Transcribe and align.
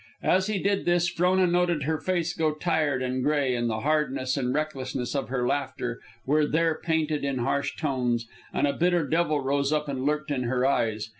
As 0.23 0.47
he 0.47 0.57
did 0.57 0.85
this, 0.85 1.07
Frona 1.07 1.45
noted 1.45 1.83
her 1.83 1.99
face 1.99 2.33
go 2.33 2.55
tired 2.55 3.03
and 3.03 3.21
gray, 3.23 3.53
and 3.55 3.69
the 3.69 3.81
hardness 3.81 4.35
and 4.35 4.51
recklessness 4.51 5.13
of 5.13 5.29
her 5.29 5.45
laughter 5.47 5.99
were 6.25 6.47
there 6.47 6.79
painted 6.81 7.23
in 7.23 7.37
harsh 7.37 7.75
tones, 7.75 8.27
and 8.51 8.65
a 8.65 8.73
bitter 8.73 9.05
devil 9.07 9.41
rose 9.41 9.71
up 9.71 9.87
and 9.87 10.03
lurked 10.03 10.31
in 10.31 10.45
her 10.45 10.65
eyes. 10.65 11.07